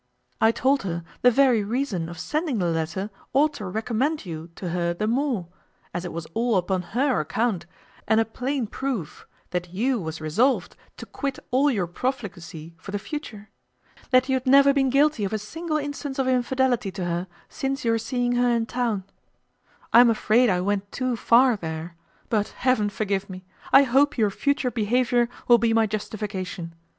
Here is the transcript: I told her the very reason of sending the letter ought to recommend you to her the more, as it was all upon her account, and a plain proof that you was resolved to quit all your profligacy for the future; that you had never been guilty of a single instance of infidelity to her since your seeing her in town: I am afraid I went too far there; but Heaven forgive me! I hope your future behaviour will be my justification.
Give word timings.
I 0.41 0.51
told 0.51 0.81
her 0.81 1.03
the 1.21 1.29
very 1.29 1.63
reason 1.63 2.09
of 2.09 2.17
sending 2.17 2.57
the 2.57 2.65
letter 2.65 3.11
ought 3.33 3.53
to 3.53 3.65
recommend 3.67 4.25
you 4.25 4.49
to 4.55 4.69
her 4.69 4.95
the 4.95 5.05
more, 5.05 5.49
as 5.93 6.03
it 6.05 6.11
was 6.11 6.25
all 6.33 6.57
upon 6.57 6.81
her 6.97 7.19
account, 7.19 7.67
and 8.07 8.19
a 8.19 8.25
plain 8.25 8.65
proof 8.65 9.27
that 9.51 9.75
you 9.75 9.99
was 10.01 10.19
resolved 10.19 10.75
to 10.97 11.05
quit 11.05 11.37
all 11.51 11.69
your 11.69 11.85
profligacy 11.85 12.73
for 12.79 12.89
the 12.89 12.97
future; 12.97 13.51
that 14.09 14.27
you 14.27 14.33
had 14.35 14.47
never 14.47 14.73
been 14.73 14.89
guilty 14.89 15.23
of 15.23 15.33
a 15.33 15.37
single 15.37 15.77
instance 15.77 16.17
of 16.17 16.27
infidelity 16.27 16.89
to 16.93 17.05
her 17.05 17.27
since 17.47 17.85
your 17.85 17.99
seeing 17.99 18.31
her 18.31 18.49
in 18.49 18.65
town: 18.65 19.03
I 19.93 19.99
am 19.99 20.09
afraid 20.09 20.49
I 20.49 20.61
went 20.61 20.91
too 20.91 21.15
far 21.15 21.55
there; 21.55 21.95
but 22.27 22.47
Heaven 22.47 22.89
forgive 22.89 23.29
me! 23.29 23.45
I 23.71 23.83
hope 23.83 24.17
your 24.17 24.31
future 24.31 24.71
behaviour 24.71 25.29
will 25.47 25.59
be 25.59 25.75
my 25.75 25.85
justification. 25.85 26.73